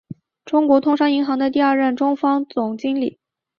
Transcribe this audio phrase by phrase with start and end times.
[0.45, 3.19] 中国通商银行的第二任中方总经理。